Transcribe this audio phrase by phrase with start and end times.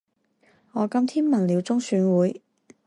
[0.71, 2.41] 我今天問了中選會